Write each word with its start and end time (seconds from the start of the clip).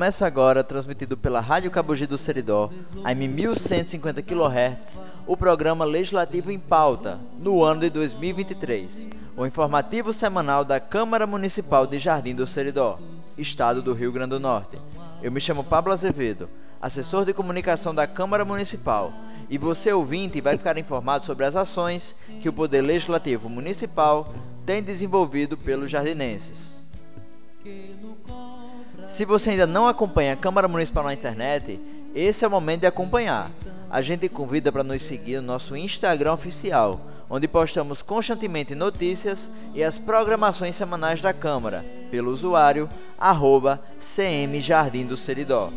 Começa 0.00 0.26
agora, 0.26 0.64
transmitido 0.64 1.14
pela 1.14 1.40
Rádio 1.40 1.70
Cabugi 1.70 2.06
do 2.06 2.16
Seridó, 2.16 2.70
a 3.04 3.14
1150 3.14 4.22
kHz, 4.22 4.98
o 5.26 5.36
programa 5.36 5.84
Legislativo 5.84 6.50
em 6.50 6.58
Pauta, 6.58 7.20
no 7.38 7.62
ano 7.62 7.82
de 7.82 7.90
2023. 7.90 9.08
O 9.36 9.44
informativo 9.44 10.10
semanal 10.14 10.64
da 10.64 10.80
Câmara 10.80 11.26
Municipal 11.26 11.86
de 11.86 11.98
Jardim 11.98 12.34
do 12.34 12.46
Seridó, 12.46 12.98
Estado 13.36 13.82
do 13.82 13.92
Rio 13.92 14.10
Grande 14.10 14.30
do 14.30 14.40
Norte. 14.40 14.78
Eu 15.22 15.30
me 15.30 15.38
chamo 15.38 15.62
Pablo 15.62 15.92
Azevedo, 15.92 16.48
assessor 16.80 17.26
de 17.26 17.34
comunicação 17.34 17.94
da 17.94 18.06
Câmara 18.06 18.42
Municipal, 18.42 19.12
e 19.50 19.58
você, 19.58 19.92
ouvinte, 19.92 20.40
vai 20.40 20.56
ficar 20.56 20.78
informado 20.78 21.26
sobre 21.26 21.44
as 21.44 21.54
ações 21.54 22.16
que 22.40 22.48
o 22.48 22.54
Poder 22.54 22.80
Legislativo 22.80 23.50
Municipal 23.50 24.32
tem 24.64 24.82
desenvolvido 24.82 25.58
pelos 25.58 25.90
jardinenses. 25.90 26.70
Se 29.10 29.24
você 29.24 29.50
ainda 29.50 29.66
não 29.66 29.88
acompanha 29.88 30.32
a 30.32 30.36
Câmara 30.36 30.68
Municipal 30.68 31.02
na 31.02 31.12
internet, 31.12 31.80
esse 32.14 32.44
é 32.44 32.48
o 32.48 32.50
momento 32.50 32.82
de 32.82 32.86
acompanhar. 32.86 33.50
A 33.90 34.00
gente 34.00 34.28
convida 34.28 34.70
para 34.70 34.84
nos 34.84 35.02
seguir 35.02 35.40
no 35.40 35.48
nosso 35.48 35.76
Instagram 35.76 36.32
oficial, 36.32 37.00
onde 37.28 37.48
postamos 37.48 38.02
constantemente 38.02 38.72
notícias 38.72 39.50
e 39.74 39.82
as 39.82 39.98
programações 39.98 40.76
semanais 40.76 41.20
da 41.20 41.32
Câmara, 41.32 41.84
pelo 42.08 42.30
usuário 42.30 42.88
arroba 43.18 43.82
do 45.08 45.16
Seridó. 45.16 45.70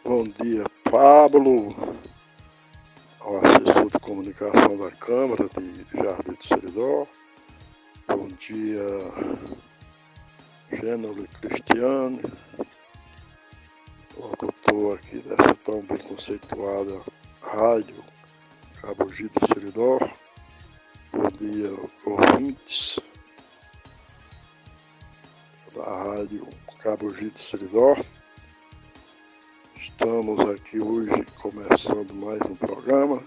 Bom 0.03 0.23
dia, 0.41 0.63
Pablo, 0.89 1.75
ao 3.21 3.37
assessor 3.37 3.89
de 3.89 3.99
comunicação 3.99 4.77
da 4.77 4.91
Câmara 4.91 5.49
de 5.57 6.03
Jardim 6.03 6.33
do 6.33 6.45
Seridó. 6.45 7.07
Bom 8.07 8.27
dia, 8.37 8.83
Gênero 10.83 11.25
Cristiano, 11.39 12.19
locutor 14.17 14.97
aqui 14.97 15.19
dessa 15.19 15.55
tão 15.63 15.81
bem 15.83 15.97
conceituada 15.99 17.01
rádio 17.41 18.03
Cabo 18.81 19.09
Gito 19.13 19.39
Seridó. 19.47 19.97
Bom 21.13 21.29
dia, 21.39 21.69
ouvintes 22.05 22.99
da 25.73 25.85
rádio 25.85 26.45
Cabo 26.81 27.13
Gito 27.13 27.39
Seridó. 27.39 27.95
Estamos 29.77 30.37
aqui 30.49 30.81
hoje 30.81 31.25
começando 31.41 32.13
mais 32.13 32.41
um 32.41 32.55
programa. 32.57 33.23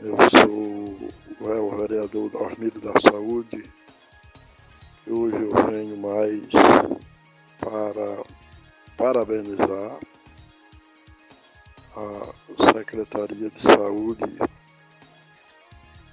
Eu 0.00 0.16
sou 0.30 0.96
o 1.40 1.76
vereador 1.76 2.30
Dormido 2.30 2.80
da 2.80 2.98
Saúde 2.98 3.70
Hoje 5.10 5.36
eu 5.36 5.66
venho 5.70 5.96
mais 5.96 6.50
para 7.60 8.24
parabenizar 8.94 9.98
a 11.96 12.72
Secretaria 12.74 13.48
de 13.48 13.58
Saúde 13.58 14.26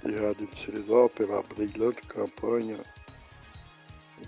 de 0.02 0.18
Jardim 0.18 0.46
de 0.46 0.56
Seridó 0.56 1.10
pela 1.10 1.42
brilhante 1.42 2.00
campanha 2.06 2.78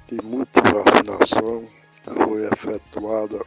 de 0.06 0.22
multivacinação 0.22 1.66
que 2.04 2.10
foi 2.24 2.46
efetuada 2.48 3.42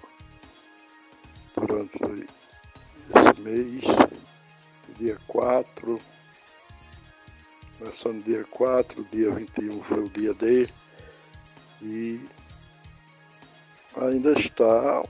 durante 1.54 2.04
esse 2.04 3.42
mês, 3.42 3.84
dia 4.98 5.19
4, 5.28 6.01
começando 7.78 8.24
dia 8.24 8.44
4, 8.45 9.06
dia 9.12 9.30
21 9.30 9.84
foi 9.84 10.04
o 10.04 10.10
dia 10.10 10.34
D 10.34 10.81
e 11.81 12.22
ainda 14.01 14.31
está, 14.33 15.04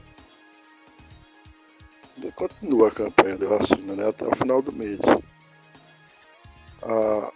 continua 2.35 2.87
a 2.87 2.91
campanha 2.91 3.37
de 3.37 3.45
vacina 3.45 3.95
né, 3.95 4.07
até 4.07 4.25
o 4.25 4.35
final 4.35 4.61
do 4.61 4.71
mês. 4.71 4.99
A, 6.83 7.31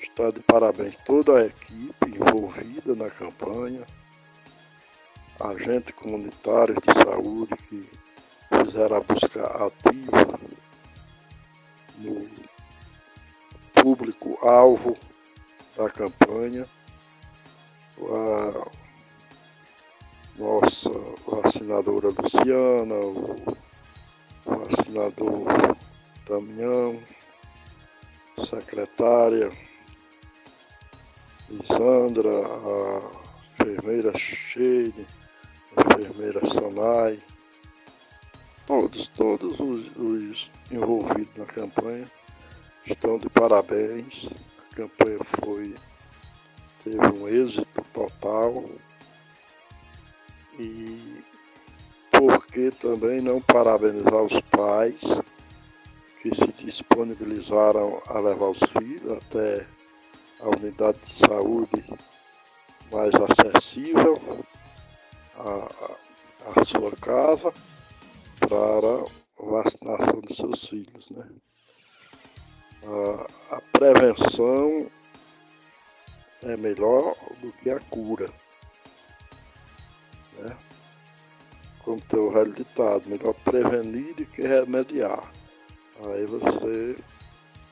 está 0.00 0.30
de 0.30 0.40
parabéns 0.40 0.96
toda 1.04 1.38
a 1.38 1.46
equipe 1.46 2.06
envolvida 2.06 2.94
na 2.94 3.10
campanha, 3.10 3.86
agentes 5.38 5.92
comunitários 5.92 6.78
de 6.78 6.92
saúde 7.02 7.54
que 7.68 7.90
fizeram 8.64 8.96
a 8.96 9.00
busca 9.00 9.46
ativa 9.66 10.40
no 11.98 12.28
público-alvo 13.74 14.96
da 15.76 15.88
campanha 15.90 16.68
a 18.08 18.70
nossa 20.38 20.90
vacinadora 21.26 22.08
Luciana, 22.08 22.94
o, 22.94 23.60
coordenador 24.90 25.76
Damião, 26.28 27.02
secretária 28.44 29.50
Lisandra, 31.48 32.30
a 32.30 33.62
enfermeira 33.62 34.16
Sheine, 34.16 35.06
a 35.76 36.02
enfermeira 36.02 36.40
Sanai, 36.46 37.20
todos, 38.66 39.08
todos 39.08 39.58
os, 39.58 39.96
os 39.96 40.50
envolvidos 40.70 41.36
na 41.36 41.46
campanha 41.46 42.10
estão 42.86 43.18
de 43.18 43.28
parabéns. 43.30 44.28
A 44.58 44.74
campanha 44.76 45.18
foi 45.24 45.74
teve 46.84 46.98
um 46.98 47.28
êxito 47.28 47.69
total 48.00 48.64
e 50.58 51.22
por 52.10 52.46
que 52.46 52.70
também 52.70 53.20
não 53.20 53.40
parabenizar 53.42 54.22
os 54.22 54.40
pais 54.42 55.00
que 56.20 56.34
se 56.34 56.46
disponibilizaram 56.52 58.00
a 58.08 58.18
levar 58.20 58.50
os 58.50 58.60
filhos 58.60 59.18
até 59.18 59.66
a 60.40 60.48
unidade 60.48 60.98
de 61.00 61.12
saúde 61.12 61.84
mais 62.90 63.12
acessível 63.14 64.20
à, 65.38 66.58
à 66.58 66.64
sua 66.64 66.92
casa 66.96 67.52
para 68.40 69.04
vacinação 69.46 70.20
de 70.20 70.34
seus 70.34 70.66
filhos. 70.66 71.10
Né? 71.10 71.30
A, 72.84 73.56
a 73.56 73.62
prevenção 73.72 74.90
é 76.42 76.56
melhor 76.56 77.14
do 77.40 77.52
que 77.52 77.70
a 77.70 77.78
cura. 77.80 78.30
Né? 80.38 80.56
Como 81.84 82.00
tem 82.00 82.18
o 82.18 82.30
velho 82.30 82.52
ditado, 82.52 83.08
melhor 83.08 83.34
prevenir 83.34 84.14
do 84.14 84.26
que 84.26 84.42
remediar. 84.42 85.32
Aí 86.02 86.26
você, 86.26 86.96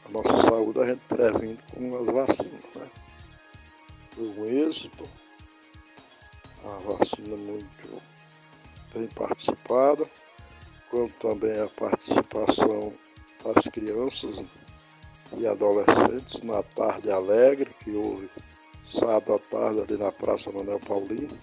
a 0.07 0.11
nossa 0.11 0.37
saúde 0.43 0.81
a 0.81 0.87
gente 0.87 1.03
previne 1.09 1.57
com 1.73 1.97
as 1.97 2.07
vacinas. 2.07 2.65
Né? 2.75 2.91
Foi 4.13 4.27
um 4.27 4.45
êxito, 4.45 5.09
a 6.65 6.93
vacina 6.93 7.37
muito 7.37 8.03
bem 8.95 9.07
participada, 9.09 10.09
como 10.91 11.11
também 11.13 11.61
a 11.61 11.69
participação 11.69 12.93
das 13.45 13.65
crianças 13.69 14.45
e 15.37 15.47
adolescentes 15.47 16.41
na 16.41 16.63
tarde 16.63 17.11
alegre 17.11 17.71
que 17.85 17.93
houve 17.93 18.29
sábado 18.89 19.35
à 19.35 19.39
tarde 19.39 19.81
ali 19.81 19.97
na 19.99 20.11
Praça 20.11 20.51
Manuel 20.51 20.81
Paulino. 20.81 21.37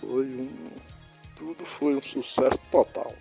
Foi 0.00 0.26
um. 0.26 0.70
Tudo 1.36 1.66
foi 1.66 1.94
um 1.94 2.02
sucesso 2.02 2.58
total. 2.70 3.12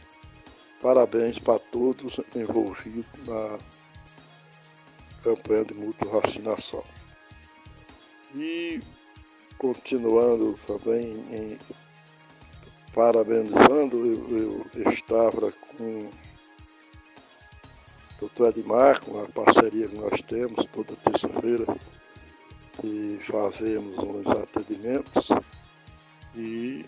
Parabéns 0.81 1.37
para 1.37 1.59
todos 1.59 2.21
envolvidos 2.33 3.05
na 3.27 3.59
campanha 5.21 5.65
de 5.65 5.73
multivacinação. 5.73 6.83
E 8.33 8.79
continuando 9.57 10.53
também 10.65 11.13
em 11.31 11.59
parabenizando, 12.93 13.97
eu, 14.05 14.65
eu 14.73 14.89
estava 14.89 15.51
com 15.51 15.83
o 15.83 16.09
doutor 18.19 18.49
Edmar, 18.49 19.01
com 19.01 19.21
a 19.21 19.27
parceria 19.27 19.89
que 19.89 19.95
nós 19.95 20.21
temos 20.21 20.65
toda 20.67 20.95
terça-feira, 20.95 21.65
e 22.83 23.17
fazemos 23.21 23.97
uns 23.97 24.27
atendimentos 24.27 25.29
e 26.35 26.85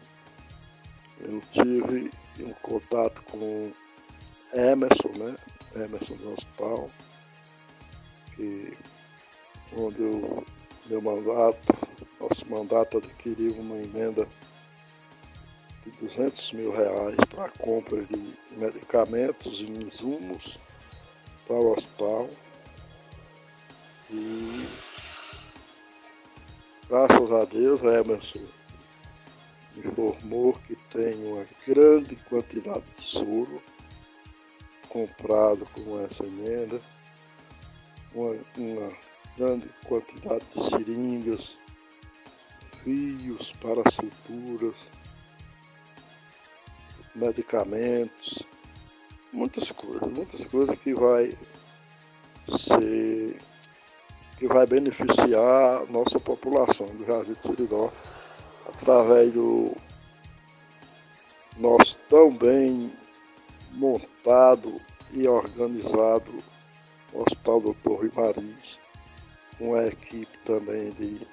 eu 1.21 1.41
tive 1.51 2.11
um 2.41 2.53
contato 2.61 3.23
com 3.31 3.71
Emerson, 4.53 5.09
né? 5.17 5.35
Emerson 5.75 6.15
do 6.17 6.33
hospital, 6.33 6.89
que 8.35 8.77
onde 9.75 10.01
o 10.01 10.45
meu 10.85 11.01
mandato, 11.01 11.73
nosso 12.19 12.49
mandato 12.49 12.97
adquiriu 12.97 13.53
uma 13.53 13.77
emenda 13.77 14.27
de 15.83 15.91
200 15.99 16.53
mil 16.53 16.71
reais 16.71 17.15
para 17.29 17.45
a 17.45 17.51
compra 17.51 18.01
de 18.03 18.37
medicamentos 18.51 19.61
e 19.61 19.69
insumos 19.69 20.59
para 21.45 21.55
o 21.55 21.71
hospital. 21.71 22.29
E 24.09 24.67
graças 26.89 27.31
a 27.31 27.45
Deus, 27.45 27.81
Emerson 27.81 28.39
informou 29.77 30.53
que 30.53 30.75
tem 30.89 31.15
uma 31.25 31.45
grande 31.67 32.15
quantidade 32.23 32.83
de 32.97 33.03
soro 33.03 33.61
comprado 34.89 35.65
com 35.73 35.99
essa 35.99 36.25
emenda, 36.25 36.81
uma, 38.13 38.35
uma 38.57 38.91
grande 39.37 39.69
quantidade 39.85 40.43
de 40.45 40.69
seringas, 40.69 41.57
fios 42.83 43.51
para 43.53 43.83
suturas, 43.91 44.89
medicamentos, 47.13 48.43
muitas 49.31 49.71
coisas, 49.71 50.09
muitas 50.09 50.45
coisas 50.47 50.77
que 50.79 50.93
vai 50.95 51.37
ser 52.47 53.39
que 54.37 54.47
vai 54.47 54.65
beneficiar 54.67 55.81
a 55.81 55.85
nossa 55.87 56.19
população 56.19 56.87
do 56.95 57.05
Jardim 57.05 57.33
de 57.33 57.41
Seridó 57.45 57.91
através 58.67 59.33
do 59.33 59.75
nosso 61.57 61.97
tão 62.09 62.31
bem 62.33 62.91
montado 63.71 64.79
e 65.11 65.27
organizado 65.27 66.31
Hospital 67.13 67.61
Dr. 67.61 67.89
Rui 67.89 68.11
Maris, 68.15 68.79
com 69.57 69.73
a 69.73 69.87
equipe 69.87 70.37
também 70.39 70.91
de 70.91 71.25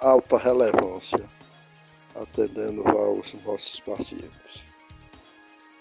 alta 0.00 0.36
relevância, 0.36 1.22
atendendo 2.14 2.86
aos 2.88 3.32
nossos 3.44 3.80
pacientes. 3.80 4.64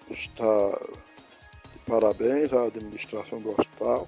Está 0.09 0.69
de 1.73 1.79
parabéns 1.85 2.53
à 2.53 2.63
administração 2.63 3.41
do 3.41 3.49
hospital, 3.49 4.07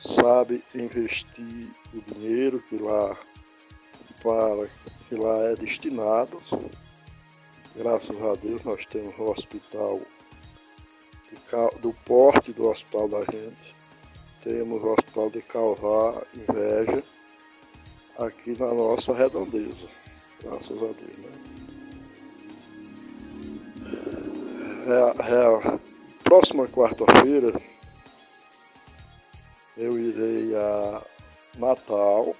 sabe 0.00 0.64
investir 0.74 1.70
o 1.92 2.00
dinheiro 2.14 2.58
que 2.62 2.78
lá 2.78 3.14
para 4.22 4.66
que 5.06 5.14
lá 5.14 5.36
é 5.50 5.56
destinado. 5.56 6.40
Graças 7.76 8.22
a 8.22 8.34
Deus 8.36 8.62
nós 8.64 8.86
temos 8.86 9.18
um 9.18 9.30
hospital 9.30 10.00
do 11.82 11.92
porte 12.06 12.52
do 12.52 12.68
hospital 12.68 13.08
da 13.08 13.20
gente. 13.20 13.76
Temos 14.40 14.82
o 14.82 14.92
hospital 14.92 15.30
de 15.30 15.42
Calvar, 15.42 16.22
Inveja, 16.34 17.04
aqui 18.18 18.58
na 18.58 18.72
nossa 18.72 19.12
redondeza. 19.12 19.88
Graças 20.42 20.78
a 20.78 20.92
Deus. 20.92 21.18
Né? 21.18 21.40
É, 24.88 25.74
é, 25.74 25.78
próxima 26.24 26.66
quarta-feira 26.68 27.52
eu 29.80 29.98
irei 29.98 30.54
a 30.54 31.02
Natal 31.56 32.36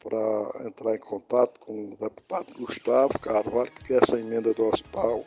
para 0.00 0.66
entrar 0.66 0.94
em 0.94 1.00
contato 1.00 1.60
com 1.60 1.90
o 1.90 1.96
deputado 1.96 2.54
Gustavo 2.54 3.18
Carvalho, 3.18 3.70
porque 3.72 3.92
essa 3.92 4.18
emenda 4.18 4.54
do 4.54 4.66
hospital, 4.68 5.22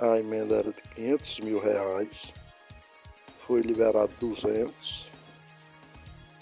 a 0.00 0.18
emenda 0.18 0.56
era 0.56 0.72
de 0.72 0.82
500 0.94 1.40
mil 1.40 1.60
reais, 1.60 2.32
foi 3.46 3.60
liberado 3.60 4.10
200. 4.18 5.12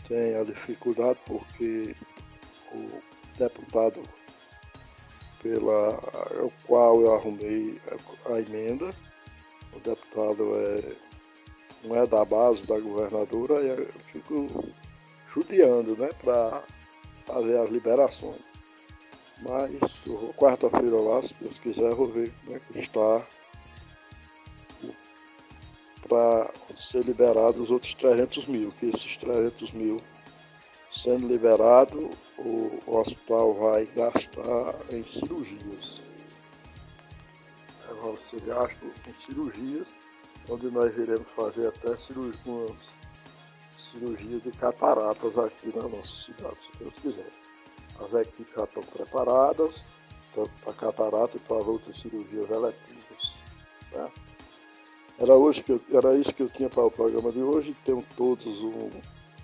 Tem 0.06 0.36
a 0.36 0.44
dificuldade 0.44 1.18
porque 1.26 1.96
o 2.72 3.02
deputado 3.36 4.00
pela 5.42 5.98
o 6.44 6.52
qual 6.68 7.00
eu 7.00 7.14
arrumei 7.14 7.80
a 8.26 8.38
emenda, 8.38 8.94
o 9.72 9.80
deputado 9.80 10.56
é, 10.56 11.13
não 11.84 11.94
é 11.94 12.06
da 12.06 12.24
base 12.24 12.66
da 12.66 12.78
governadora, 12.78 13.60
e 13.60 13.68
eu 13.68 13.86
fico 14.06 14.64
judiando, 15.28 15.96
né, 15.96 16.10
para 16.22 16.62
fazer 17.26 17.58
as 17.58 17.70
liberações. 17.70 18.42
Mas 19.42 20.06
quarta-feira 20.36 20.96
lá, 20.96 21.20
se 21.22 21.36
Deus 21.38 21.58
quiser, 21.58 21.90
eu 21.90 21.96
vou 21.96 22.08
ver 22.08 22.32
como 22.44 22.56
é 22.56 22.60
que 22.60 22.78
está 22.78 23.26
para 26.08 26.50
ser 26.74 27.04
liberado 27.04 27.62
os 27.62 27.70
outros 27.70 27.94
300 27.94 28.46
mil, 28.46 28.70
que 28.72 28.86
esses 28.86 29.16
300 29.16 29.72
mil 29.72 30.02
sendo 30.94 31.26
liberado, 31.26 32.10
o, 32.38 32.80
hospital 32.86 33.54
vai 33.54 33.84
gastar 33.86 34.74
em 34.92 35.04
cirurgias. 35.04 36.04
Vai 38.00 38.16
ser 38.16 38.40
gasto 38.42 38.86
em 39.08 39.12
cirurgias, 39.12 39.88
onde 40.48 40.70
nós 40.70 40.96
iremos 40.96 41.30
fazer 41.30 41.68
até 41.68 41.96
cirurgias 41.96 42.92
cirurgia 43.76 44.40
de 44.40 44.52
cataratas 44.52 45.38
aqui 45.38 45.72
na 45.76 45.88
nossa 45.88 46.16
cidade, 46.16 46.62
se 46.62 46.76
Deus 46.78 46.94
quiser. 46.94 47.30
As 48.00 48.12
equipes 48.14 48.54
já 48.54 48.64
estão 48.64 48.82
preparadas, 48.82 49.84
tanto 50.34 50.50
para 50.62 50.72
catarata 50.72 51.36
e 51.36 51.40
para 51.40 51.56
outras 51.56 51.96
cirurgias 51.96 52.50
eletivas. 52.50 53.44
Né? 53.92 54.10
Era, 55.18 55.34
hoje 55.34 55.62
que 55.62 55.72
eu, 55.72 55.80
era 55.92 56.16
isso 56.16 56.34
que 56.34 56.42
eu 56.42 56.48
tinha 56.48 56.68
para 56.68 56.84
o 56.84 56.90
programa 56.90 57.30
de 57.30 57.40
hoje. 57.40 57.76
Tenham 57.84 58.02
todos 58.16 58.62
um 58.62 58.90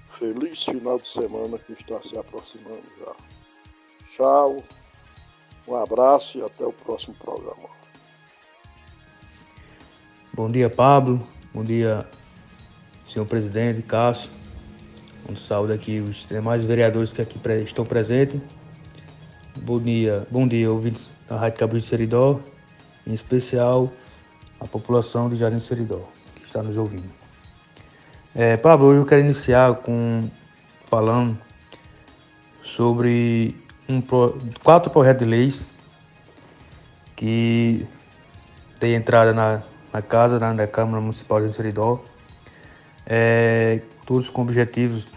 feliz 0.08 0.64
final 0.64 0.98
de 0.98 1.06
semana 1.06 1.58
que 1.58 1.72
está 1.72 2.00
se 2.02 2.18
aproximando 2.18 2.82
já. 2.98 3.14
Tchau, 4.06 4.64
um 5.68 5.76
abraço 5.76 6.38
e 6.38 6.42
até 6.42 6.64
o 6.64 6.72
próximo 6.72 7.14
programa. 7.14 7.79
Bom 10.32 10.48
dia, 10.48 10.70
Pablo. 10.70 11.26
Bom 11.52 11.64
dia, 11.64 12.06
senhor 13.12 13.26
presidente, 13.26 13.82
Cássio. 13.82 14.30
Um 15.28 15.34
saúde 15.34 15.72
aqui 15.72 15.98
os 15.98 16.24
demais 16.28 16.62
vereadores 16.62 17.10
que 17.10 17.20
aqui 17.20 17.40
estão 17.66 17.84
presentes. 17.84 18.40
Bom 19.56 19.80
dia, 19.80 20.24
bom 20.30 20.46
dia, 20.46 20.70
ouvintes 20.70 21.10
da 21.28 21.36
Rádio 21.36 21.58
Cabo 21.58 21.80
de 21.80 21.84
Seridó, 21.84 22.38
em 23.04 23.12
especial 23.12 23.90
a 24.60 24.66
população 24.66 25.28
de 25.28 25.34
Jardim 25.34 25.58
Seridó, 25.58 26.08
que 26.36 26.44
está 26.44 26.62
nos 26.62 26.78
ouvindo. 26.78 27.10
É, 28.32 28.56
Pablo, 28.56 28.86
hoje 28.86 29.00
eu 29.00 29.06
quero 29.06 29.22
iniciar 29.22 29.74
com 29.78 30.30
falando 30.88 31.36
sobre 32.62 33.56
um, 33.88 34.00
quatro 34.62 34.90
projetos 34.90 35.24
de 35.24 35.28
leis 35.28 35.66
que 37.16 37.84
têm 38.78 38.94
entrada 38.94 39.34
na, 39.34 39.62
na 39.92 40.02
casa, 40.02 40.38
na, 40.38 40.52
na 40.54 40.66
Câmara 40.66 41.00
Municipal 41.00 41.40
de 41.46 41.52
Seridó, 41.52 42.02
é, 43.06 43.80
todos 44.06 44.30
com 44.30 44.42
objetivos 44.42 45.08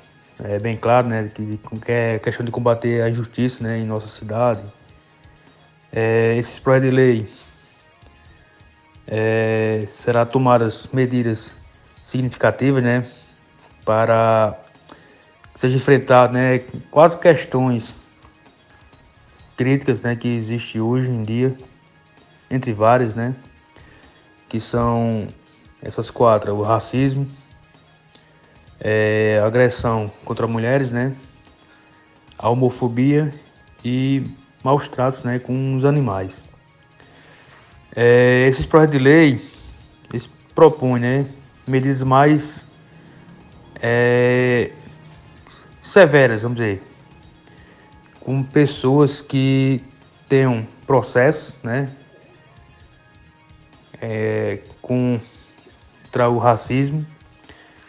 é 0.44 0.58
bem 0.58 0.76
claro, 0.76 1.08
né, 1.08 1.30
que, 1.34 1.60
que 1.86 1.92
é 1.92 2.20
questão 2.20 2.46
de 2.46 2.52
combater 2.52 3.04
a 3.04 3.10
injustiça, 3.10 3.64
né, 3.64 3.78
em 3.78 3.86
nossa 3.86 4.08
cidade. 4.08 4.62
É, 5.92 6.36
esses 6.38 6.58
projetos 6.58 6.90
de 6.90 6.96
lei 6.96 7.30
é, 9.08 9.88
será 9.96 10.26
tomadas 10.26 10.88
medidas 10.92 11.54
significativas, 12.04 12.84
né, 12.84 13.06
para 13.86 14.60
que 15.54 15.60
seja 15.60 15.78
enfrentado, 15.78 16.34
né, 16.34 16.60
quatro 16.90 17.20
questões 17.20 17.96
críticas, 19.56 20.02
né, 20.02 20.16
que 20.16 20.28
existe 20.28 20.80
hoje 20.80 21.10
em 21.10 21.22
dia, 21.22 21.56
entre 22.50 22.74
várias, 22.74 23.14
né, 23.14 23.36
que 24.54 24.60
são 24.60 25.28
essas 25.82 26.12
quatro: 26.12 26.54
o 26.54 26.62
racismo, 26.62 27.28
é, 28.80 29.42
agressão 29.44 30.12
contra 30.24 30.46
mulheres, 30.46 30.92
né? 30.92 31.16
A 32.38 32.50
homofobia 32.50 33.34
e 33.84 34.24
maus 34.64 34.88
tratos 34.88 35.24
né, 35.24 35.40
com 35.40 35.76
os 35.76 35.84
animais. 35.84 36.44
É, 37.96 38.48
esses 38.48 38.64
projetos 38.68 38.96
de 38.96 39.04
lei 39.04 39.42
eles 40.12 40.30
propõem 40.54 41.02
né, 41.02 41.26
medidas 41.68 42.02
mais 42.02 42.64
é, 43.82 44.72
severas, 45.84 46.44
vamos 46.44 46.60
dizer, 46.60 46.84
com 48.20 48.44
pessoas 48.44 49.20
que 49.20 49.84
tenham 50.30 50.68
processo 50.86 51.56
né, 51.64 51.90
é, 54.02 54.60
contra 54.82 56.30
o 56.30 56.38
racismo 56.38 57.06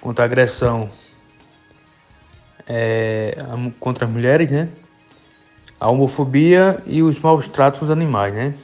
contra 0.01 0.25
a 0.25 0.27
agressão 0.27 0.91
é, 2.67 3.37
contra 3.81 4.05
as 4.05 4.11
mulheres, 4.11 4.51
né? 4.51 4.69
A 5.81 5.91
homofobia 5.91 6.83
e 6.87 7.03
os 7.03 7.19
maus 7.19 7.49
tratos 7.49 7.81
dos 7.81 7.91
animais, 7.91 8.35
né? 8.35 8.55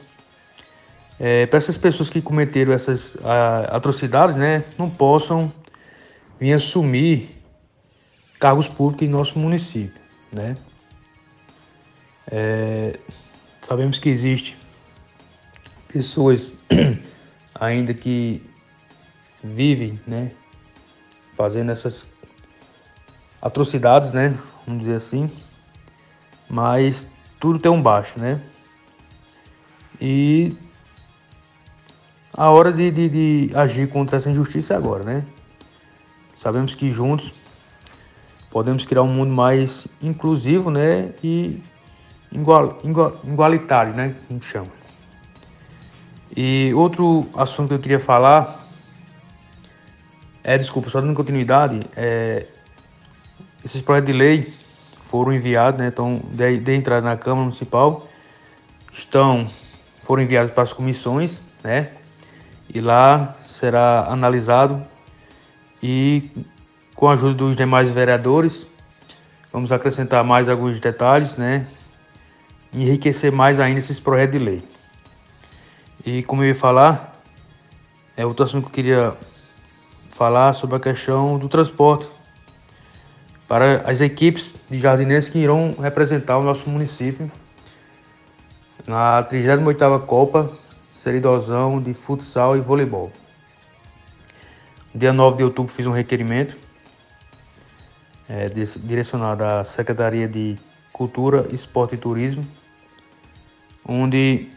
É, 1.19 1.45
para 1.45 1.57
essas 1.57 1.77
pessoas 1.77 2.09
que 2.09 2.21
cometeram 2.21 2.73
essas 2.73 3.13
a, 3.23 3.75
atrocidades, 3.75 4.37
né, 4.37 4.63
não 4.77 4.89
possam 4.89 5.53
vir 6.39 6.53
assumir 6.53 7.39
cargos 8.39 8.67
públicos 8.67 9.07
em 9.07 9.11
nosso 9.11 9.37
município, 9.37 10.01
né? 10.31 10.55
É, 12.31 12.97
sabemos 13.61 13.99
que 13.99 14.09
existe 14.09 14.57
pessoas 15.91 16.53
ainda 17.59 17.93
que 17.93 18.41
vivem, 19.43 19.99
né, 20.05 20.31
fazendo 21.35 21.71
essas 21.71 22.05
atrocidades, 23.41 24.11
né? 24.11 24.37
Vamos 24.65 24.83
dizer 24.83 24.97
assim. 24.97 25.29
Mas 26.49 27.05
tudo 27.39 27.59
tem 27.59 27.71
um 27.71 27.81
baixo, 27.81 28.19
né? 28.19 28.39
E 29.99 30.55
a 32.33 32.49
hora 32.49 32.71
de, 32.71 32.91
de, 32.91 33.09
de 33.09 33.55
agir 33.55 33.89
contra 33.89 34.17
essa 34.17 34.29
injustiça 34.29 34.73
é 34.73 34.77
agora, 34.77 35.03
né? 35.03 35.25
Sabemos 36.41 36.75
que 36.75 36.89
juntos 36.89 37.33
podemos 38.49 38.85
criar 38.85 39.03
um 39.03 39.13
mundo 39.13 39.33
mais 39.33 39.87
inclusivo, 40.01 40.69
né? 40.69 41.13
E 41.23 41.61
igual, 42.31 42.79
igual, 42.83 43.19
igualitário, 43.23 43.93
né? 43.93 44.15
Gente 44.29 44.45
chama. 44.45 44.80
E 46.35 46.73
outro 46.73 47.27
assunto 47.35 47.69
que 47.69 47.73
eu 47.75 47.79
queria 47.79 47.99
falar 47.99 48.61
é, 50.43 50.57
desculpa, 50.57 50.89
só 50.89 50.99
dando 50.99 51.13
continuidade, 51.13 51.85
é, 51.95 52.47
esses 53.63 53.81
projetos 53.81 54.11
de 54.11 54.17
lei 54.17 54.53
foram 55.05 55.33
enviados, 55.33 55.79
né, 55.79 55.87
então, 55.87 56.19
de, 56.31 56.57
de 56.57 56.73
entrada 56.73 57.07
na 57.07 57.15
Câmara 57.15 57.43
Municipal, 57.43 58.07
estão, 58.91 59.47
foram 60.03 60.23
enviados 60.23 60.51
para 60.51 60.63
as 60.63 60.73
comissões, 60.73 61.41
né, 61.63 61.89
e 62.73 62.81
lá 62.81 63.35
será 63.45 64.07
analisado 64.07 64.81
e 65.83 66.27
com 66.95 67.07
a 67.07 67.13
ajuda 67.13 67.33
dos 67.35 67.55
demais 67.55 67.91
vereadores, 67.91 68.65
vamos 69.53 69.71
acrescentar 69.71 70.23
mais 70.23 70.49
alguns 70.49 70.79
detalhes, 70.79 71.35
né, 71.37 71.67
enriquecer 72.73 73.31
mais 73.31 73.59
ainda 73.59 73.79
esses 73.79 73.99
projetos 73.99 74.39
de 74.39 74.43
lei. 74.43 74.70
E 76.05 76.23
como 76.23 76.43
eu 76.43 76.47
ia 76.47 76.55
falar, 76.55 77.21
é 78.17 78.25
outro 78.25 78.43
assunto 78.43 78.63
que 78.63 78.69
eu 78.69 78.73
queria 78.73 79.13
falar 80.09 80.53
sobre 80.53 80.75
a 80.75 80.79
questão 80.79 81.37
do 81.37 81.47
transporte 81.47 82.07
para 83.47 83.81
as 83.89 84.01
equipes 84.01 84.53
de 84.69 84.79
jardineiros 84.79 85.29
que 85.29 85.37
irão 85.37 85.75
representar 85.79 86.37
o 86.37 86.43
nosso 86.43 86.69
município 86.69 87.31
na 88.87 89.23
38ª 89.23 90.05
Copa 90.05 90.51
Seridosão 91.03 91.81
de 91.81 91.93
Futsal 91.93 92.57
e 92.57 92.61
Voleibol. 92.61 93.11
Dia 94.93 95.13
9 95.13 95.37
de 95.37 95.43
outubro 95.43 95.73
fiz 95.73 95.85
um 95.85 95.91
requerimento 95.91 96.57
é, 98.27 98.49
direcionado 98.49 99.43
à 99.43 99.63
Secretaria 99.65 100.27
de 100.27 100.57
Cultura, 100.91 101.47
Esporte 101.51 101.95
e 101.95 101.97
Turismo, 101.97 102.45
onde 103.87 104.49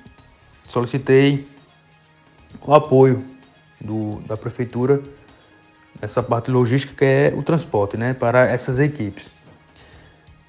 solicitei 0.67 1.47
o 2.61 2.75
apoio 2.75 3.25
do, 3.81 4.21
da 4.27 4.37
Prefeitura 4.37 5.03
essa 6.01 6.23
parte 6.23 6.51
logística 6.51 6.95
que 6.95 7.05
é 7.05 7.35
o 7.37 7.43
transporte, 7.43 7.97
né, 7.97 8.15
para 8.15 8.47
essas 8.47 8.79
equipes. 8.79 9.31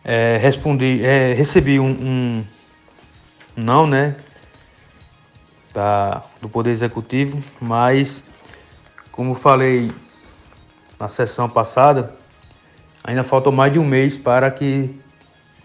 É, 0.03 0.37
respondi, 0.37 1.03
é, 1.03 1.33
recebi 1.33 1.79
um, 1.79 1.89
um, 1.89 2.45
não, 3.55 3.87
né, 3.87 4.15
da, 5.73 6.23
do 6.41 6.49
Poder 6.49 6.71
Executivo, 6.71 7.41
mas 7.59 8.21
como 9.11 9.33
falei 9.33 9.91
na 10.99 11.09
sessão 11.09 11.49
passada, 11.49 12.15
ainda 13.03 13.23
falta 13.23 13.49
mais 13.51 13.73
de 13.73 13.79
um 13.79 13.85
mês 13.85 14.17
para 14.17 14.51
que 14.51 14.99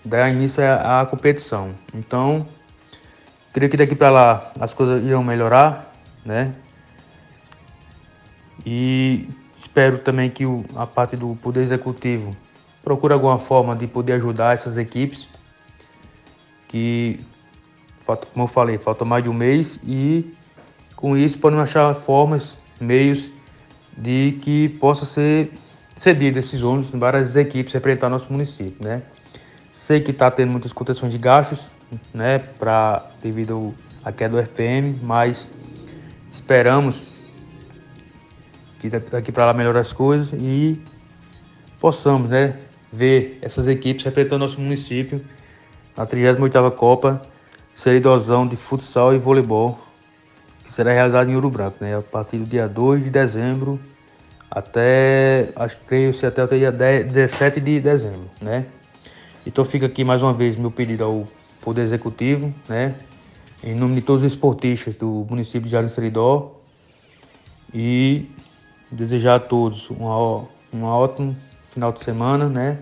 dê 0.04 0.28
início 0.28 0.62
à 0.64 1.04
competição. 1.04 1.74
Então, 1.94 2.46
creio 3.52 3.70
que 3.70 3.76
daqui 3.76 3.94
para 3.94 4.10
lá 4.10 4.52
as 4.60 4.74
coisas 4.74 5.04
irão 5.04 5.22
melhorar, 5.24 5.92
né? 6.24 6.52
E 8.64 9.28
Espero 9.70 9.98
também 9.98 10.28
que 10.28 10.44
o, 10.44 10.64
a 10.74 10.84
parte 10.84 11.16
do 11.16 11.36
Poder 11.36 11.60
Executivo 11.60 12.36
procure 12.82 13.14
alguma 13.14 13.38
forma 13.38 13.76
de 13.76 13.86
poder 13.86 14.14
ajudar 14.14 14.52
essas 14.52 14.76
equipes, 14.76 15.28
que, 16.66 17.20
como 18.04 18.44
eu 18.44 18.48
falei, 18.48 18.76
falta 18.78 19.04
mais 19.04 19.22
de 19.22 19.30
um 19.30 19.32
mês 19.32 19.78
e 19.86 20.34
com 20.96 21.16
isso 21.16 21.38
podemos 21.38 21.62
achar 21.62 21.94
formas, 21.94 22.58
meios 22.80 23.30
de 23.96 24.40
que 24.42 24.70
possa 24.70 25.06
ser 25.06 25.52
cedido 25.96 26.40
esses 26.40 26.64
ônibus 26.64 26.90
para 26.90 27.18
as 27.18 27.36
equipes 27.36 27.72
representar 27.72 28.08
nosso 28.08 28.32
município, 28.32 28.84
né? 28.84 29.02
Sei 29.72 30.00
que 30.00 30.10
está 30.10 30.28
tendo 30.32 30.50
muitas 30.50 30.72
contenções 30.72 31.12
de 31.12 31.18
gastos, 31.18 31.70
né, 32.12 32.38
para 32.38 33.04
devido 33.22 33.74
à 34.04 34.12
queda 34.12 34.36
do 34.36 34.42
RPM, 34.42 34.98
mas 35.02 35.48
esperamos 36.32 37.00
que 38.80 38.88
daqui 38.88 39.30
para 39.30 39.46
lá 39.46 39.52
melhorar 39.52 39.80
as 39.80 39.92
coisas 39.92 40.30
e 40.32 40.80
possamos, 41.78 42.30
né, 42.30 42.58
ver 42.92 43.38
essas 43.42 43.68
equipes 43.68 44.04
representando 44.04 44.40
nosso 44.40 44.60
município 44.60 45.22
na 45.96 46.06
38ª 46.06 46.70
Copa 46.72 47.22
Seridozão 47.76 48.46
de 48.46 48.56
futsal 48.56 49.14
e 49.14 49.18
voleibol, 49.18 49.78
que 50.64 50.72
será 50.72 50.92
realizado 50.92 51.30
em 51.30 51.34
Ouro 51.34 51.48
Branco, 51.48 51.78
né? 51.80 51.96
A 51.96 52.02
partir 52.02 52.36
do 52.36 52.44
dia 52.44 52.68
2 52.68 53.04
de 53.04 53.10
dezembro 53.10 53.80
até, 54.50 55.48
acho 55.56 55.78
que 55.78 55.84
creio 55.86 56.12
se 56.12 56.26
até 56.26 56.44
o 56.44 56.48
dia 56.48 56.70
10, 56.70 57.06
17 57.06 57.60
de 57.60 57.80
dezembro, 57.80 58.30
né? 58.40 58.66
Então 59.46 59.64
fica 59.64 59.86
aqui 59.86 60.04
mais 60.04 60.22
uma 60.22 60.34
vez 60.34 60.56
meu 60.56 60.70
pedido 60.70 61.04
ao 61.04 61.26
Poder 61.60 61.82
Executivo, 61.82 62.52
né? 62.68 62.94
Em 63.62 63.74
nome 63.74 63.96
de 63.96 64.02
todos 64.02 64.22
os 64.22 64.32
esportistas 64.32 64.96
do 64.96 65.26
município 65.28 65.62
de 65.62 65.68
Jardim 65.68 65.90
Seridó 65.90 66.60
e 67.74 68.30
desejar 68.90 69.36
a 69.36 69.40
todos 69.40 69.90
um, 69.90 70.84
ótimo 70.84 71.36
final 71.68 71.92
de 71.92 72.02
semana, 72.02 72.48
né? 72.48 72.78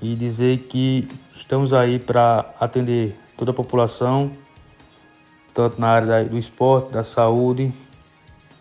E 0.00 0.14
dizer 0.14 0.58
que 0.60 1.08
estamos 1.34 1.72
aí 1.72 1.98
para 1.98 2.54
atender 2.58 3.18
toda 3.36 3.50
a 3.50 3.54
população, 3.54 4.30
tanto 5.52 5.80
na 5.80 5.88
área 5.88 6.24
do 6.24 6.38
esporte, 6.38 6.92
da 6.92 7.04
saúde, 7.04 7.72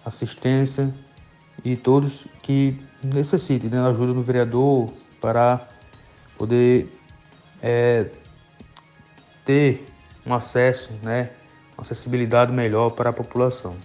assistência 0.03 0.93
e 1.63 1.75
todos 1.75 2.27
que 2.41 2.79
necessitem 3.03 3.69
da 3.69 3.88
ajuda 3.88 4.13
do 4.13 4.22
vereador 4.22 4.89
para 5.22 5.67
poder 6.38 6.97
é, 7.62 8.08
ter 9.46 9.88
um 10.26 10.34
acesso, 10.34 10.92
né, 11.04 11.30
uma 11.78 11.82
acessibilidade 11.82 12.52
melhor 12.52 12.90
para 12.92 13.10
a 13.10 13.14
população. 13.14 13.76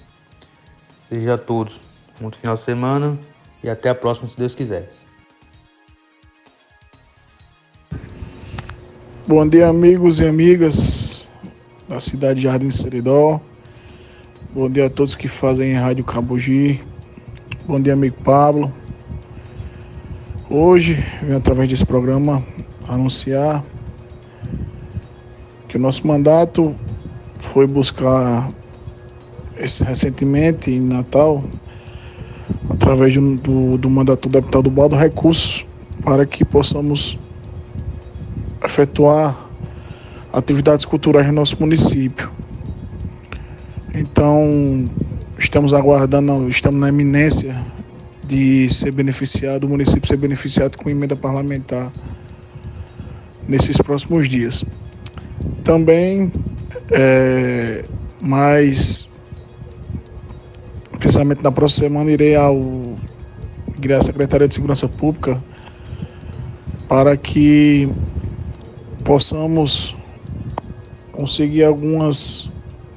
Desejo 1.11 1.33
a 1.33 1.39
todos 1.39 1.81
um 2.21 2.25
bom 2.25 2.31
final 2.31 2.57
de 2.57 2.63
semana 2.63 3.19
e 3.63 3.71
até 3.71 3.89
a 3.89 3.95
próxima, 3.95 4.29
se 4.29 4.37
Deus 4.37 4.55
quiser. 4.55 4.91
Bom 9.27 9.49
dia, 9.49 9.69
amigos 9.69 10.21
e 10.21 10.27
amigas 10.27 11.29
da 11.89 12.01
cidade 12.01 12.41
de 12.41 12.43
Jardim 12.43 12.71
Seridó. 12.71 13.41
Bom 14.51 14.69
dia 14.69 14.87
a 14.87 14.91
todos 14.91 15.15
que 15.15 15.29
fazem 15.29 15.75
Rádio 15.75 16.05
Cabugi. 16.05 16.81
Bom 17.65 17.81
dia, 17.81 17.93
amigo 17.93 18.17
Pablo. 18.23 18.73
Hoje, 20.51 21.03
através 21.35 21.69
desse 21.69 21.87
programa 21.87 22.45
anunciar 22.89 23.63
que 25.69 25.77
o 25.77 25.81
nosso 25.81 26.07
mandato 26.07 26.75
foi 27.39 27.67
buscar 27.67 28.51
esse, 29.57 29.83
recentemente 29.85 30.71
em 30.71 30.81
Natal, 30.81 31.43
através 32.69 33.15
do, 33.15 33.79
do, 33.79 33.91
mandato 33.91 34.29
do 34.29 34.33
deputado 34.33 34.71
Baldo, 34.71 34.97
recursos 34.97 35.65
para 36.05 36.27
que 36.27 36.45
possamos 36.45 37.19
efetuar 38.65 39.49
atividades 40.33 40.85
culturais 40.85 41.27
no 41.27 41.33
nosso 41.33 41.57
município. 41.59 42.31
Então, 43.95 44.87
estamos 45.39 45.73
aguardando, 45.73 46.49
estamos 46.49 46.81
na 46.81 46.89
iminência 46.89 47.61
de 48.25 48.69
ser 48.73 48.91
beneficiado, 48.91 49.65
o 49.65 49.69
município 49.69 50.07
ser 50.07 50.17
beneficiado 50.17 50.77
com 50.79 50.89
emenda 50.89 51.15
parlamentar 51.15 51.91
nesses 53.49 53.77
próximos 53.79 54.29
dias. 54.29 54.65
Também, 55.65 56.33
é, 56.91 57.85
mais 58.21 59.09
precisamente 60.99 61.43
na 61.43 61.51
próxima 61.51 61.89
semana, 61.89 62.11
irei 62.11 62.37
ao 62.37 62.95
à 63.97 64.01
Secretaria 64.01 64.47
de 64.47 64.55
Segurança 64.55 64.87
Pública 64.87 65.43
para 66.89 67.17
que 67.17 67.89
possamos 69.05 69.93
conseguir 71.11 71.65
algumas 71.65 72.49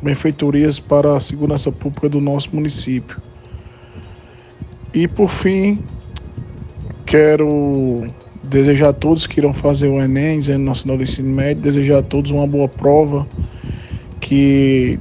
benfeitorias 0.01 0.79
para 0.79 1.17
a 1.17 1.19
segurança 1.19 1.71
pública 1.71 2.07
do 2.07 2.21
nosso 2.21 2.49
município. 2.53 3.19
E 4.93 5.07
por 5.07 5.29
fim, 5.29 5.83
quero 7.05 8.07
desejar 8.45 8.89
a 8.89 8.93
todos 8.93 9.27
que 9.27 9.39
irão 9.39 9.53
fazer 9.53 9.87
o 9.87 10.01
Enem, 10.01 10.37
Exame 10.37 10.63
Nacional 10.63 10.97
do 10.97 11.03
Ensino 11.03 11.33
Médio, 11.33 11.63
desejar 11.63 11.99
a 11.99 12.03
todos 12.03 12.31
uma 12.31 12.47
boa 12.47 12.67
prova, 12.67 13.27
que 14.19 14.99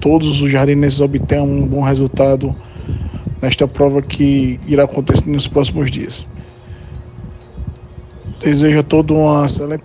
todos 0.00 0.40
os 0.40 0.50
jardinenses 0.50 1.00
obtenham 1.00 1.46
um 1.46 1.66
bom 1.66 1.82
resultado 1.82 2.54
nesta 3.40 3.66
prova 3.66 4.02
que 4.02 4.58
irá 4.66 4.84
acontecer 4.84 5.28
nos 5.28 5.46
próximos 5.46 5.90
dias. 5.90 6.26
Desejo 8.40 8.78
a 8.78 8.82
todos 8.82 9.16
uma 9.16 9.46
excelente 9.46 9.84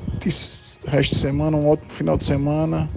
resto 0.87 1.13
de 1.13 1.19
semana, 1.19 1.55
um 1.55 1.69
ótimo 1.69 1.91
final 1.91 2.17
de 2.17 2.25
semana 2.25 2.89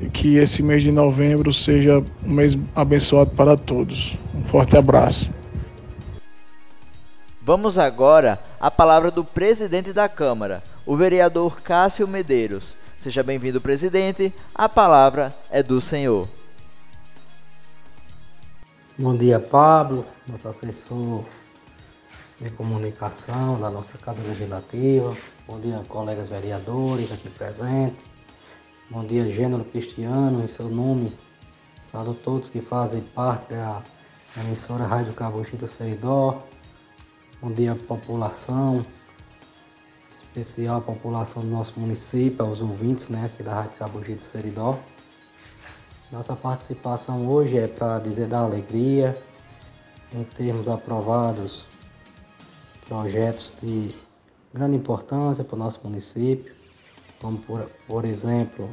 e 0.00 0.06
que 0.06 0.36
esse 0.36 0.62
mês 0.62 0.82
de 0.82 0.92
novembro 0.92 1.52
seja 1.52 2.02
um 2.24 2.32
mês 2.32 2.56
abençoado 2.74 3.30
para 3.30 3.56
todos. 3.56 4.16
Um 4.34 4.44
forte 4.44 4.76
abraço. 4.76 5.30
Vamos 7.42 7.78
agora 7.78 8.38
à 8.60 8.70
palavra 8.70 9.10
do 9.10 9.24
presidente 9.24 9.92
da 9.92 10.08
Câmara, 10.08 10.62
o 10.84 10.96
vereador 10.96 11.60
Cássio 11.60 12.08
Medeiros. 12.08 12.76
Seja 12.98 13.22
bem-vindo, 13.22 13.60
presidente. 13.60 14.34
A 14.54 14.68
palavra 14.68 15.34
é 15.50 15.62
do 15.62 15.80
senhor. 15.80 16.28
Bom 18.98 19.16
dia, 19.16 19.38
Pablo, 19.38 20.04
nosso 20.26 20.48
assessor 20.48 21.24
de 22.40 22.50
comunicação 22.50 23.60
da 23.60 23.70
nossa 23.70 23.96
Casa 23.98 24.22
Legislativa. 24.22 25.16
Bom 25.46 25.60
dia, 25.60 25.80
colegas 25.88 26.28
vereadores 26.28 27.12
aqui 27.12 27.30
presentes. 27.30 27.98
Bom 28.90 29.04
dia, 29.04 29.30
Gênero 29.30 29.64
Cristiano, 29.64 30.42
em 30.42 30.48
seu 30.48 30.68
nome. 30.68 31.12
Saúdo 31.92 32.14
todos 32.14 32.48
que 32.48 32.60
fazem 32.60 33.00
parte 33.00 33.54
da 33.54 33.82
emissora 34.36 34.84
Rádio 34.84 35.14
do 35.58 35.68
Seridó. 35.68 36.42
Bom 37.40 37.52
dia, 37.52 37.72
população, 37.86 38.84
especial 40.12 40.78
a 40.78 40.80
população 40.80 41.40
do 41.40 41.48
nosso 41.48 41.78
município, 41.78 42.44
aos 42.44 42.60
ouvintes 42.60 43.08
né, 43.08 43.26
aqui 43.26 43.44
da 43.44 43.54
Rádio 43.54 43.78
Cabugi 43.78 44.14
do 44.14 44.20
Seridó. 44.20 44.76
Nossa 46.10 46.34
participação 46.34 47.28
hoje 47.28 47.56
é 47.56 47.68
para 47.68 48.00
dizer 48.00 48.26
da 48.26 48.40
alegria 48.40 49.16
em 50.12 50.24
termos 50.24 50.66
aprovados 50.66 51.64
projetos 52.88 53.52
de 53.62 53.94
grande 54.52 54.74
importância 54.74 55.44
para 55.44 55.54
o 55.54 55.58
nosso 55.60 55.78
município, 55.84 56.52
como 57.20 57.38
por, 57.38 57.70
por 57.86 58.04
exemplo 58.04 58.68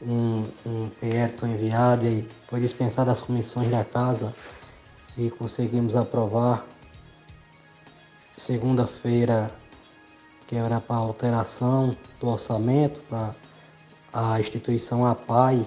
um, 0.00 0.46
um 0.64 0.88
PR 0.88 1.36
foi 1.36 1.50
enviado 1.50 2.06
e 2.06 2.26
foi 2.48 2.60
dispensado 2.60 3.10
das 3.10 3.20
comissões 3.20 3.70
da 3.70 3.84
casa 3.84 4.34
e 5.18 5.28
conseguimos 5.28 5.94
aprovar 5.94 6.66
segunda-feira 8.36 9.50
que 10.46 10.56
era 10.56 10.80
para 10.80 10.96
alteração 10.96 11.96
do 12.20 12.28
orçamento 12.28 13.00
para 13.08 13.34
a 14.12 14.38
instituição 14.38 15.06
APAI 15.06 15.66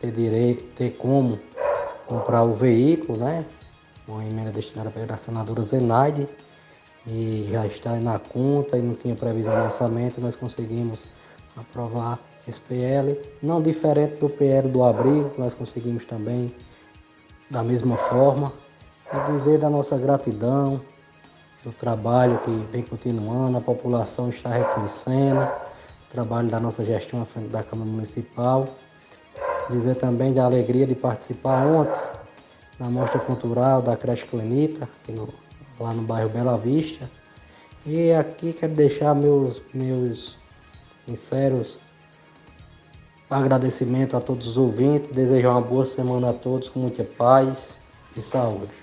ter 0.00 0.12
direito, 0.12 0.74
ter 0.74 0.90
como 0.96 1.38
comprar 2.06 2.42
o 2.42 2.54
veículo, 2.54 3.18
né? 3.18 3.44
Uma 4.06 4.24
emenda 4.24 4.50
destinada 4.50 4.90
para 4.90 5.14
a 5.14 5.16
senadora 5.16 5.62
Zenaide. 5.62 6.28
E 7.06 7.48
já 7.50 7.66
está 7.66 7.96
na 7.96 8.18
conta 8.18 8.78
e 8.78 8.82
não 8.82 8.94
tinha 8.94 9.16
previsão 9.16 9.56
no 9.56 9.64
orçamento, 9.64 10.20
nós 10.20 10.36
conseguimos 10.36 11.00
aprovar 11.56 12.18
esse 12.46 12.60
PL, 12.60 13.20
não 13.42 13.60
diferente 13.60 14.20
do 14.20 14.28
PL 14.28 14.68
do 14.68 14.84
abrigo, 14.84 15.32
nós 15.36 15.52
conseguimos 15.52 16.06
também 16.06 16.54
da 17.50 17.62
mesma 17.62 17.96
forma, 17.96 18.52
e 19.12 19.32
dizer 19.32 19.58
da 19.58 19.68
nossa 19.68 19.98
gratidão, 19.98 20.80
do 21.64 21.72
trabalho 21.72 22.38
que 22.40 22.50
vem 22.72 22.82
continuando, 22.82 23.56
a 23.56 23.60
população 23.60 24.28
está 24.28 24.48
reconhecendo 24.48 25.40
o 25.40 26.10
trabalho 26.10 26.48
da 26.48 26.58
nossa 26.58 26.84
gestão 26.84 27.22
à 27.22 27.24
frente 27.24 27.48
da 27.48 27.62
Câmara 27.62 27.88
Municipal. 27.88 28.68
Dizer 29.70 29.94
também 29.94 30.34
da 30.34 30.44
alegria 30.44 30.86
de 30.86 30.94
participar 30.94 31.64
ontem 31.66 32.00
na 32.78 32.90
Mostra 32.90 33.20
Cultural 33.20 33.80
da 33.80 33.96
Creche 33.96 34.26
Clenita, 34.26 34.88
lá 35.78 35.92
no 35.92 36.02
bairro 36.02 36.28
Bela 36.28 36.56
Vista. 36.56 37.08
E 37.86 38.12
aqui 38.12 38.52
quero 38.52 38.74
deixar 38.74 39.14
meus, 39.14 39.62
meus 39.72 40.36
sinceros 41.06 41.78
agradecimentos 43.30 44.14
a 44.14 44.20
todos 44.20 44.46
os 44.46 44.56
ouvintes, 44.56 45.10
desejar 45.10 45.50
uma 45.50 45.60
boa 45.60 45.86
semana 45.86 46.30
a 46.30 46.32
todos 46.32 46.68
com 46.68 46.80
muita 46.80 47.04
paz 47.04 47.70
e 48.16 48.20
saúde. 48.20 48.81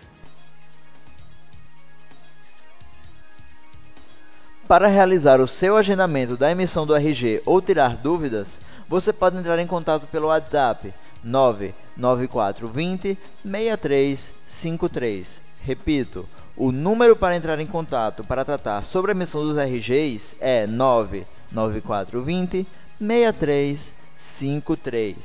Para 4.69 4.87
realizar 4.87 5.41
o 5.41 5.47
seu 5.47 5.75
agendamento 5.75 6.37
da 6.37 6.51
emissão 6.51 6.85
do 6.85 6.95
RG 6.95 7.41
ou 7.43 7.59
tirar 7.59 7.97
dúvidas, 7.97 8.61
você 8.87 9.11
pode 9.11 9.35
entrar 9.35 9.57
em 9.57 9.65
contato 9.65 10.05
pelo 10.05 10.27
WhatsApp 10.27 10.93
99420 11.23 13.17
6353. 13.43 15.41
Repito, 15.63 16.23
o 16.55 16.71
número 16.71 17.15
para 17.15 17.35
entrar 17.35 17.59
em 17.59 17.65
contato 17.65 18.23
para 18.23 18.45
tratar 18.45 18.83
sobre 18.83 19.09
a 19.09 19.15
emissão 19.15 19.41
dos 19.41 19.57
RGs 19.57 20.35
é 20.39 20.67
99420 20.67 22.67
6353. 22.99 25.15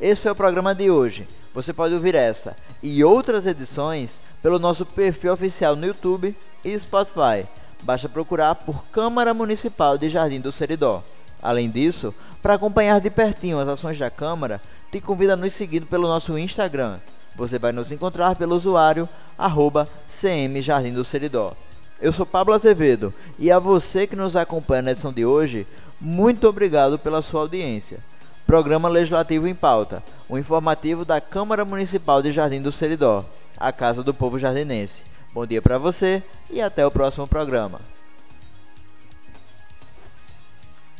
Esse 0.00 0.22
foi 0.22 0.32
o 0.32 0.34
programa 0.34 0.74
de 0.74 0.90
hoje. 0.90 1.28
Você 1.54 1.72
pode 1.72 1.94
ouvir 1.94 2.16
essa 2.16 2.56
e 2.82 3.04
outras 3.04 3.46
edições 3.46 4.20
pelo 4.42 4.58
nosso 4.58 4.84
perfil 4.84 5.32
oficial 5.32 5.76
no 5.76 5.86
YouTube 5.86 6.36
e 6.64 6.80
Spotify. 6.80 7.46
Basta 7.82 8.08
procurar 8.08 8.54
por 8.54 8.84
Câmara 8.92 9.34
Municipal 9.34 9.98
de 9.98 10.08
Jardim 10.08 10.40
do 10.40 10.52
Seridó. 10.52 11.02
Além 11.42 11.68
disso, 11.68 12.14
para 12.40 12.54
acompanhar 12.54 13.00
de 13.00 13.10
pertinho 13.10 13.58
as 13.58 13.68
ações 13.68 13.98
da 13.98 14.08
Câmara, 14.08 14.60
te 14.90 15.00
convido 15.00 15.32
a 15.32 15.36
nos 15.36 15.52
seguir 15.52 15.80
pelo 15.82 16.06
nosso 16.06 16.38
Instagram. 16.38 16.98
Você 17.34 17.58
vai 17.58 17.72
nos 17.72 17.90
encontrar 17.90 18.36
pelo 18.36 18.54
usuário 18.54 19.08
arroba 19.36 19.88
CM 20.08 20.60
Jardim 20.60 20.92
do 20.92 21.04
Seridó. 21.04 21.54
Eu 22.00 22.12
sou 22.12 22.24
Pablo 22.26 22.54
Azevedo 22.54 23.12
e 23.38 23.50
a 23.50 23.58
você 23.58 24.06
que 24.06 24.14
nos 24.14 24.36
acompanha 24.36 24.82
na 24.82 24.90
edição 24.92 25.12
de 25.12 25.24
hoje, 25.24 25.66
muito 26.00 26.48
obrigado 26.48 26.98
pela 26.98 27.22
sua 27.22 27.40
audiência. 27.42 27.98
Programa 28.46 28.88
Legislativo 28.88 29.48
em 29.48 29.54
Pauta, 29.54 30.02
o 30.28 30.36
informativo 30.36 31.04
da 31.04 31.20
Câmara 31.20 31.64
Municipal 31.64 32.20
de 32.22 32.32
Jardim 32.32 32.60
do 32.60 32.70
Seridó, 32.70 33.24
a 33.56 33.72
Casa 33.72 34.02
do 34.02 34.12
Povo 34.12 34.38
Jardinense. 34.38 35.11
Bom 35.32 35.46
dia 35.46 35.62
para 35.62 35.78
você 35.78 36.22
e 36.50 36.60
até 36.60 36.86
o 36.86 36.90
próximo 36.90 37.26
programa. 37.26 37.91